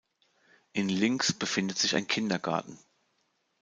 In 0.73 0.89
Linx 0.89 1.31
befindet 1.31 1.77
sich 1.77 1.95
ein 1.95 2.07
Kindergarten. 2.07 2.79